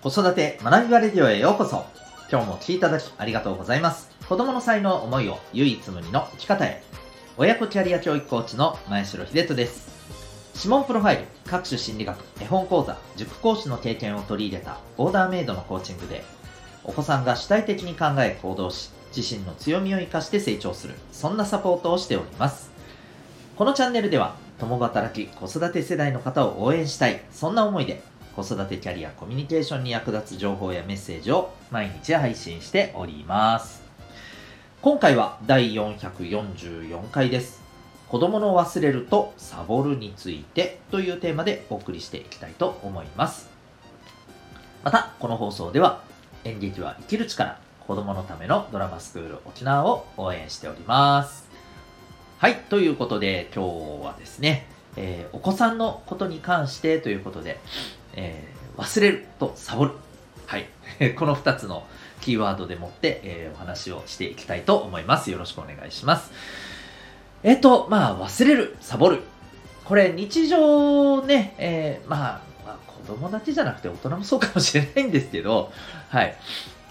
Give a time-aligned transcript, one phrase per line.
[0.00, 1.84] 子育て学びバレディオへようこそ。
[2.30, 4.08] 今日もお聴きいただきありがとうございます。
[4.28, 6.84] 子供の才能思いを唯一無二の生き方へ。
[7.36, 9.88] 親子キャリア教育コーチの前城秀人です。
[10.54, 16.22] 指紋プロファイル、各種心理学、絵本講座、塾講師の経験を取り入れたオーダーメイドのコーチングで、
[16.84, 22.70] お子さんが主体的に考え行動し、自身の強みを生かして成長する、そんなサポートをしております。
[23.56, 28.00] このチャンネルでは、共働き子育て世代の方を応援したい、そんな思いで、
[28.38, 33.82] 子育てキャリアコミュニケーションに役立つ情報やメッセージを毎日配信しております。
[34.80, 37.60] 今回は第444回です。
[38.08, 43.50] 子供の忘れるとサボるについてというテーマでお送りしていきたいと思います。
[44.84, 46.04] また、この放送では
[46.44, 51.48] 演劇は生きる力子供のためのドラマスクール沖縄を応援しております。
[52.38, 57.58] はい、ということで今日はですね、えーお子さんのことに関してということで、
[58.18, 59.90] えー忘れるとサボる。
[60.46, 60.66] はい。
[61.18, 61.84] この2つの
[62.20, 65.30] キーワードでもって、えーお話をしていきたいと思います。
[65.32, 66.30] よろしくお願いします。
[67.42, 69.20] えっ、と、まあ、忘れる、サボる。
[69.84, 75.72] これ、日常ね、えーまあ、まあ、子供だけじゃなくて大人もそうかもしれないんですけど、
[76.08, 76.36] はい。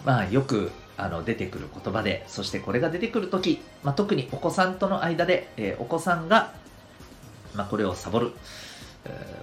[0.03, 6.53] まあ、よく、あの、出てくる言葉で、そしてこれが出てくるとき、まあ、特にお子さんとの間で、えーお子さんが、
[7.53, 8.33] まあ、これをサボる、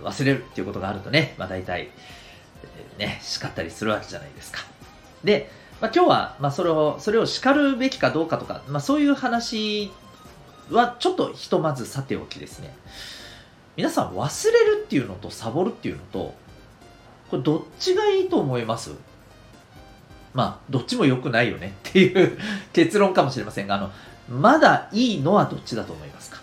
[0.02, 1.90] 忘れるっていうことがあるとね、まあ、大体、
[2.98, 4.60] ね、叱ったりするわけじゃないですか。
[5.22, 9.90] で、まあ、今日は、まあ、それを、それを叱るべきかどうかとか、まあ、そういう話
[10.70, 12.74] は、ちょっとひとまずさておきですね。
[13.76, 16.34] 皆さん、忘れるっていうのとサボるっていうのと、
[17.30, 18.92] これどっちがいいと思います？
[20.32, 22.38] まあ、どっちも良くないよねっていう
[22.72, 23.90] 結論かもしれませんが、あの、
[24.28, 26.40] まだいいのはどっちだと思いますか？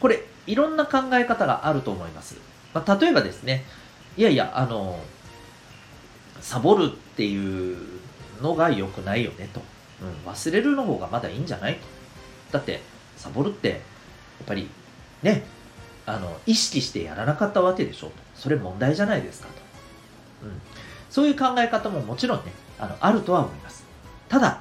[0.00, 2.36] これ、いろんな考え方があると思います。
[2.74, 3.64] まあ、例えばですね、
[4.16, 4.98] いやいや、あの、
[6.40, 7.76] サボるっていう
[8.42, 9.60] のが良くないよねと。
[10.00, 11.80] うん、忘れるの方がまだいいんじゃないと。
[12.52, 12.80] だって、
[13.16, 13.78] サボるって、やっ
[14.46, 14.68] ぱり、
[15.22, 15.42] ね、
[16.04, 18.12] あの、意識してやらなかったわけでしょと。
[18.34, 19.54] それ問題じゃないですかと。
[20.46, 20.60] うん。
[21.10, 23.84] そういう考え方ももちろんね、あの、あるとは思います。
[24.28, 24.60] ただ、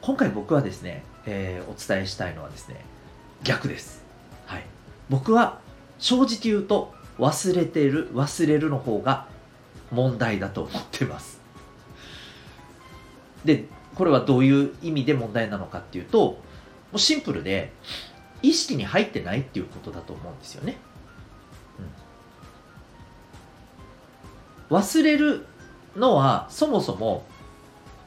[0.00, 2.84] 今回僕はですね、えーお伝えしたいのはですね、
[3.44, 4.02] 逆です。
[5.10, 5.60] 僕は、
[5.98, 9.26] 正直言うと、忘れてる、忘れるの方が
[9.90, 11.40] 問題だと思ってます。
[13.44, 13.66] で、
[13.96, 16.38] これはどういう意味で問題なのかっていうと、も
[16.94, 17.72] うシンプルで、
[18.42, 20.78] 意識に入ってないっていうことだと思うんですよね。
[24.70, 25.44] うん、忘れる
[25.96, 27.26] のは、そもそも、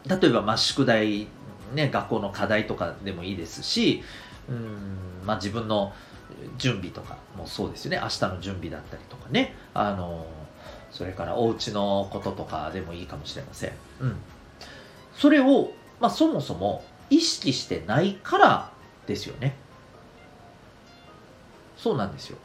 [0.08, 1.28] 例えば、まあ、宿題、
[1.76, 4.04] ね、学校の課題とかでもいいですし、
[4.50, 5.94] うん、まあ、自分の
[6.58, 8.00] 準備とかもそうですよね。
[8.02, 9.56] 明日の準備だったりとかね。
[9.74, 10.26] あの、
[10.92, 13.72] それからお家のこととかでもいいかもしれません。
[14.02, 14.16] うん。
[15.16, 18.72] それを、まあ、そもそも意識してないから
[19.08, 19.56] ですよね。
[21.78, 22.38] そうなんですよ。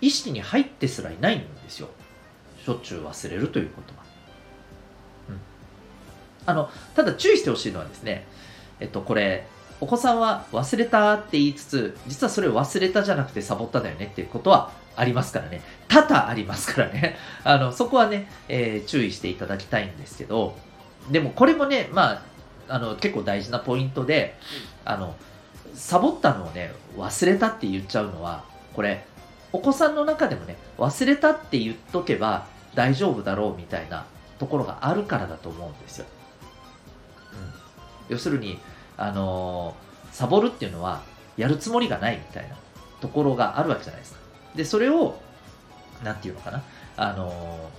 [0.00, 1.88] 意識に入ってすらいないんですよ。
[2.64, 4.04] しょっちゅう忘れるということは。
[5.30, 5.40] うん。
[6.46, 8.26] あの、ただ注意してほしいのはですね、
[8.80, 9.46] えっと、これ、
[9.80, 15.62] お子さんは忘れたって言いつつ、実はそれ忘れたじゃなくてサボっただよねっていうことはありますからね。
[15.86, 17.16] 多々ありますからね。
[17.44, 20.56] あの、そこはね、えー注意していただきたいんですけど、
[21.10, 22.22] でもこれもね、まあ、
[22.68, 24.36] あの、結構大事なポイントで、
[24.84, 25.14] あの、
[25.74, 28.44] サボったのをね、忘れたって言っちゃうのは、
[28.74, 29.04] これ、
[29.52, 34.04] お子さんの中でもね、忘れたって言っとけば大丈夫だろうみたいな
[34.38, 36.06] ところがあるからだと思うんですよ。
[38.08, 38.14] うん。
[38.14, 38.58] 要するに、
[38.98, 39.74] あの
[40.12, 41.02] サボるっていうのは、
[41.36, 42.56] やるつもりがないみたいな
[43.00, 44.20] ところがあるわけじゃないですか。
[44.54, 45.18] で、それを、
[46.04, 46.62] なんていうのかな。
[46.96, 47.70] あの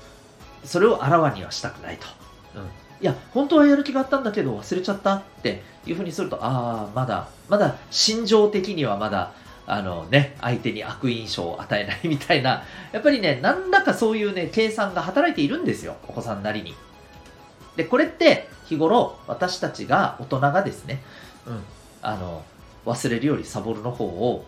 [0.63, 2.07] それをあらわにはしたくないと。
[2.55, 2.63] うん。
[2.63, 2.67] い
[3.01, 9.33] や、本当はやる気があったんだけど忘れちゃったっていうふうにすると、ああ、まだ、まだ心情的にはまだ、
[9.67, 15.95] あのね、相手に悪印象を与えないみたいな、やっぱりね、何らかそういうね、計算が働いているんですよ。
[16.07, 16.75] お子さんなりに。
[17.79, 21.01] で、これって日頃私たちが、大人がですね、
[21.47, 21.63] うん、
[22.01, 22.43] あの、
[22.85, 24.45] 忘れるよりサボるの方を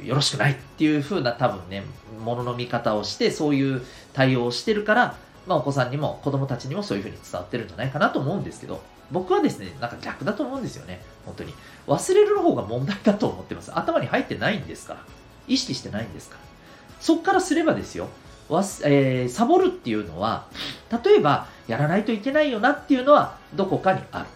[0.00, 1.82] うんよろしくないっていう風な多分ね、
[2.24, 3.82] ものの見方をして、そういう
[4.12, 5.16] 対応をしてるから、
[5.48, 8.80] まあお子さんにも子供たちにもそういう風に伝わってるんじゃないかなと思うんですけど、
[9.10, 11.02] 僕はですね、なんか逆だと思うんですよね。
[11.26, 11.52] 本当に。
[11.88, 13.76] 忘れるの方が問題だと思ってます。
[13.76, 15.00] 頭に入ってないんですから。
[15.48, 16.40] 意識してないんですから。
[17.00, 18.06] そっからすればですよ。
[18.52, 20.46] わすえーサボるっていうのは、
[21.04, 24.26] 例えば、やらないといけないよなっていうのは、どこかにある。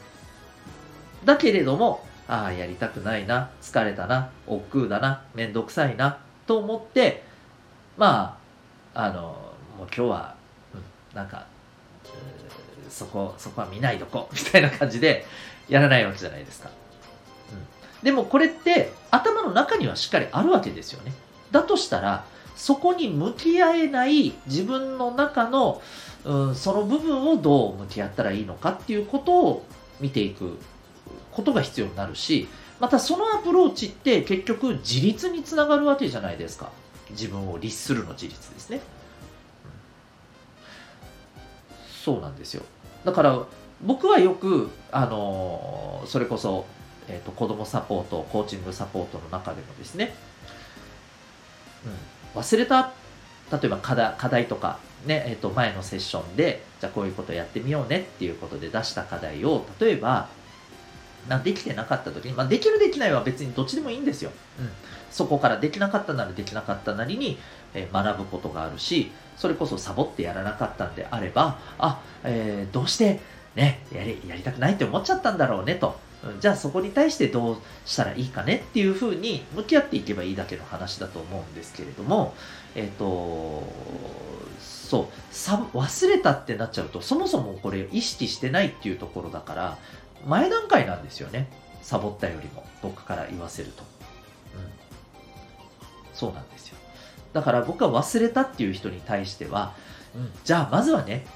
[1.24, 7.24] だけれども、ああ、やりたくないな、疲れたな、億劫だな、めんどくさいな、と思って、
[7.96, 8.38] ま
[8.94, 9.46] あ、あの、
[9.78, 10.34] もう今日は、
[10.74, 10.78] う
[11.14, 11.46] ん、なんか
[12.88, 15.26] そこそこは見ないどこ みたいな感じで
[15.68, 16.70] やらないわけじゃないですか、
[17.52, 21.12] うん、でもこれって頭の中にはしっかりあるわけですよね。
[21.50, 22.24] だとしたら
[22.56, 25.80] そこに向き合えない自分の中の、
[26.24, 29.66] うん、その部分をどう向き合ったらいいのかっていうことを
[30.00, 30.58] 見ていく
[31.32, 32.48] ことが必要になるし
[32.80, 36.70] またそのアプローチって結局自立につながるわけじゃないですか。
[37.10, 38.80] 自分を律するの自立ですね、
[42.04, 42.64] そうなんですよ。
[43.04, 43.44] だから
[43.82, 46.66] 僕はよくあのそれこそ、
[47.08, 50.14] えーと、子どもサポートコーチングサポートの中でもですね、
[52.34, 52.92] 忘れた
[53.52, 60.28] 例えば課題課題とかね、えー、と前のセッションでじゃあこういうことやってみようねっていうことで出した課題を例えば
[61.28, 64.30] なできてなかった時に、まあ、できるできないは別にどっちでもいいんですよ、
[64.60, 64.70] うん、
[65.10, 67.38] そこからできなかったならできなかったなりに、
[67.74, 73.20] えー、学ぶことがあるしそれこそサボってやらなかったんであればあ、えー、どうして
[73.54, 75.98] ねやりやりたくないって思っちゃったんだろうねと。
[76.40, 82.34] じゃあそこに対してどうしたらいいかねっていうふうに向き合っていけばいいだけの話だと思うんですけれども、
[82.74, 83.64] えっ、と、
[84.60, 89.78] そう、さ忘れたってなっちゃうと、そもそもこれ意識してないっていうところだから、
[90.26, 91.48] 前段階なんですよね。
[91.82, 93.82] サボったよりも、僕から言わせると。
[93.82, 93.84] う
[94.56, 96.14] ん。
[96.14, 96.76] そうなんですよ。
[97.32, 99.74] だから僕は忘れたっていう人に対しては、
[100.14, 101.26] うん、じゃあまずはね、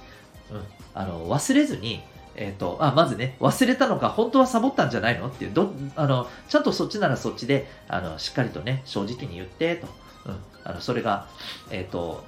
[0.51, 0.63] うん、
[0.95, 2.03] あの忘れずに、
[2.35, 9.87] えっ、ー、と、あ、まずね、忘れたのか、本当はサボったんじゃないのっていう、ど、あの、ちゃんとそっちならそっちで、あの、しっかりとね、正直に言って、と。
[10.27, 10.37] うん。
[10.65, 11.27] あの、それが、
[11.71, 12.25] えっ、ー、と、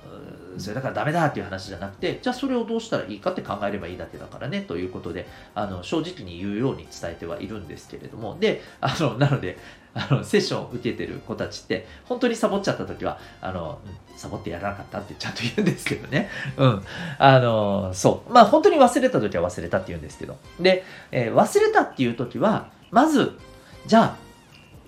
[0.58, 9.58] それだからダメだっていう話じゃなくて、じゃあそれをどうしたらいいかって考えればいいだけだからね、ということで、あの、正直に言うように伝えてはいるんですけれども、で、あの、なので、
[9.94, 13.78] あの、セッションを受けてる子たちって、本当にサボっちゃった時は、あの、
[14.16, 16.30] サボってやらなかったってちゃんと言うんですけどね。
[16.56, 16.82] うん。
[17.18, 18.32] あの、そう。
[18.32, 20.38] まあ、本当に忘れた時は忘れたって言うんですけど。
[20.60, 23.38] で、えー、忘れたっていう時は、まず、
[23.86, 24.16] じゃあ、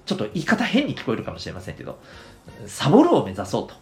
[0.06, 1.98] ちょっと言い方変に聞こえるかもしれませんけど、
[2.66, 3.74] サボるを目指そうと。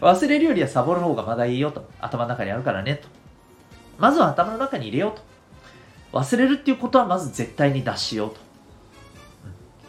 [0.00, 1.88] 忘れるよりはサボる方がまだいいよと。
[2.00, 3.08] 頭の中にあるからねと。
[3.98, 5.22] まずは頭の中に入れようと。
[6.12, 8.36] 忘れるっていうことはまず絶対に脱しようと。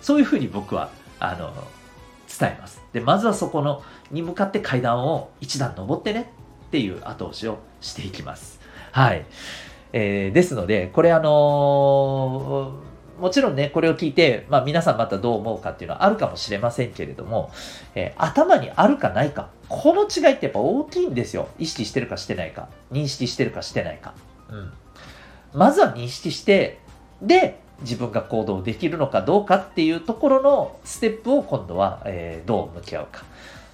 [0.02, 0.90] そういうふうに僕は、
[1.20, 1.54] あの、
[2.40, 2.82] 伝えます。
[2.94, 6.32] で、まずはそこの、に向かって階段を一段登ってね
[6.68, 8.60] っていう後押しをしていきます。
[8.92, 9.26] はい。
[9.92, 12.89] えー、ですので、これあのー
[13.20, 17.52] もちろんね、これを聞いて、まあ皆さんまたどう思うかっていうのはあるかもしれませんけれども、
[17.96, 21.50] えー、頭にあるかないか、この違いってやっぱ大きいんですよ。
[21.60, 24.14] 意識してるかしてないか、認識してるかしてないか。
[24.50, 24.74] うん。
[25.54, 26.80] まずは認識して、
[27.22, 33.24] で、自分が行動できるのかどうかっていうところのステップを今度は、えー、どう向き合うか。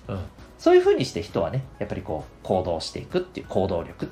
[0.07, 0.19] うん。
[0.59, 4.11] そういうふうにして人はね、やっぱりこう、行動していくっていう行動力、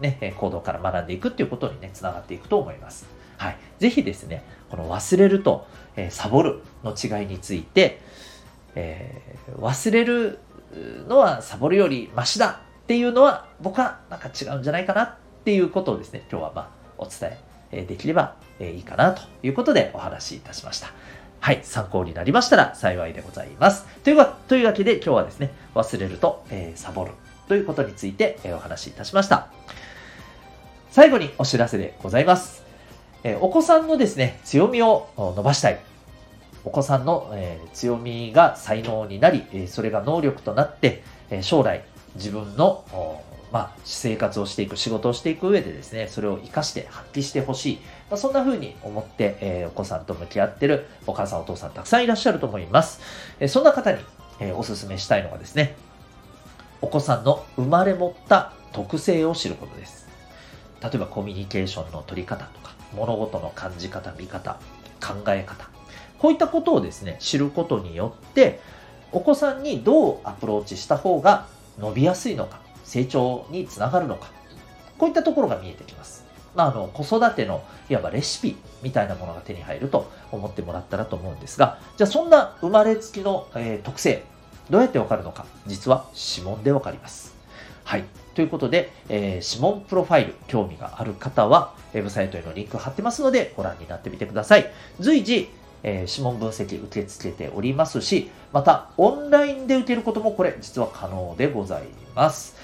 [0.00, 3.06] ね、行動から学んでいくっていうことにね、つながっていくと思います。
[3.36, 3.56] はい。
[3.78, 4.42] ぜひですね、
[4.74, 8.00] この忘れると、えー、サボるの違いについて、
[8.74, 10.40] えー、忘れる
[11.06, 16.68] のはサボるよりマシだっていうのは僕はなんか違うんじゃないかなっていうことをですね、今日はまあ
[16.98, 17.38] お伝
[17.70, 20.88] えできればいいかなということでお話しいたしました。
[21.38, 23.86] はい、参考になりましたら幸いでございます。
[24.02, 27.12] というというわけで今日はですね、忘れると、えー、サボる
[27.46, 29.50] ということについて、え、お話しいたしました。
[30.90, 32.63] 最後にお知らせでございます。
[33.24, 35.80] えお子さんのですね、強みを伸ばしたい。
[36.62, 41.84] お子さんの、え強みが才能になり、えそれが能力となって、え将来
[42.16, 42.84] 自分の、
[43.50, 47.78] まあ、生活をしていく、仕事をしていく上でですね、それを活かして発揮してほしい。
[48.10, 53.00] まあ、そんな風に思って、えお子さんと向き合ってるお母さんお父さんたくさんいらっしゃると思います。
[53.40, 53.98] えそんな方に、
[54.38, 55.76] えお勧めしたいのがですね、
[56.82, 60.03] お子さんの生まれ持った特性を知ることです。
[60.84, 64.58] 例えばコミュニケーションの取り方とか、物事の感じ方、見方、
[65.00, 65.66] 考え方。
[66.18, 68.60] こういったことをですね、知ることによって、
[69.10, 71.46] お子さんにどうアプローチした方が
[71.78, 74.30] 伸びやすいのか、成長につながるのか、
[74.98, 76.24] こういったところが見えてきます。
[76.54, 84.22] まあ、あの、子育てのいわばレシピみたいなものが手に入ると思ってもらったらと思うんですが、じゃあそんな生まれつきの、えー、特性、
[84.68, 87.34] どうやってわかるのか、実は指紋でわかります。
[87.84, 88.04] はい。
[88.34, 94.70] ということで、えー、指紋プロファイル、興味がある方は、ウェブサイトへのリンク貼ってますので、ご覧になってみてください。
[95.00, 95.48] 随時、
[95.82, 101.82] えー、指紋分析受け付けておりますし、また、オンラインで受けることもこれ、実は可能でござい
[102.14, 102.56] ます。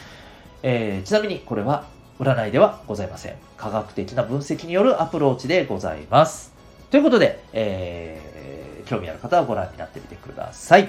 [0.62, 1.87] えー、ちなみに、これは、
[2.19, 3.35] 占いではございません。
[3.57, 6.53] 科学的な分析によるアプローチでございます。
[6.91, 10.89] ということで、えー、興味ある方はご覧になってみてください。